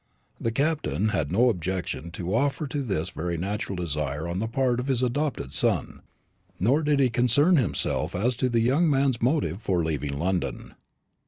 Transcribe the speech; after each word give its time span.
The 0.39 0.51
Captain 0.51 1.09
had 1.09 1.31
no 1.31 1.49
objection 1.49 2.09
to 2.13 2.33
offer 2.33 2.65
to 2.65 2.81
this 2.81 3.11
very 3.11 3.37
natural 3.37 3.75
desire 3.75 4.27
on 4.27 4.39
the 4.39 4.47
part 4.47 4.79
of 4.79 4.87
his 4.87 5.03
adopted 5.03 5.53
son; 5.53 6.01
nor 6.59 6.81
did 6.81 6.99
he 6.99 7.11
concern 7.11 7.57
himself 7.57 8.15
as 8.15 8.35
to 8.37 8.49
the 8.49 8.61
young 8.61 8.89
man's 8.89 9.21
motive 9.21 9.61
for 9.61 9.83
leaving 9.83 10.17
London. 10.17 10.73